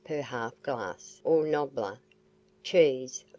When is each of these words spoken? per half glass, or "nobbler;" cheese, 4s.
per 0.03 0.19
half 0.21 0.55
glass, 0.63 1.21
or 1.23 1.45
"nobbler;" 1.45 1.99
cheese, 2.63 3.19
4s. 3.19 3.23